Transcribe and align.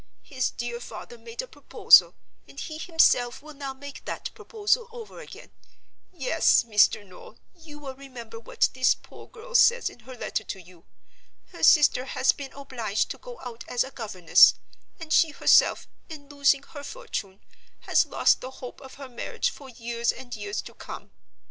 His 0.23 0.49
dear 0.49 0.79
father 0.79 1.15
made 1.15 1.43
a 1.43 1.47
proposal, 1.47 2.15
and 2.49 2.59
he 2.59 2.79
himself 2.79 3.43
will 3.43 3.53
now 3.53 3.71
make 3.71 4.03
that 4.05 4.31
proposal 4.33 4.87
over 4.91 5.19
again. 5.19 5.51
Yes, 6.11 6.63
Mr. 6.63 7.05
Noel, 7.05 7.37
you 7.53 7.77
will 7.77 7.93
remember 7.93 8.39
what 8.39 8.69
this 8.73 8.95
poor 8.95 9.27
girl 9.27 9.53
says 9.53 9.91
in 9.91 9.99
her 9.99 10.17
letter 10.17 10.43
to 10.43 10.59
you. 10.59 10.85
Her 11.51 11.61
sister 11.61 12.05
has 12.05 12.31
been 12.31 12.51
obliged 12.53 13.11
to 13.11 13.19
go 13.19 13.39
out 13.41 13.63
as 13.67 13.83
a 13.83 13.91
governess; 13.91 14.55
and 14.99 15.13
she 15.13 15.29
herself, 15.29 15.87
in 16.09 16.27
losing 16.29 16.63
her 16.63 16.83
fortune, 16.83 17.39
has 17.81 18.07
lost 18.07 18.41
the 18.41 18.49
hope 18.49 18.81
of 18.81 18.95
her 18.95 19.07
marriage 19.07 19.51
for 19.51 19.69
years 19.69 20.11
and 20.11 20.35
years 20.35 20.63
to 20.63 20.73
come. 20.73 21.11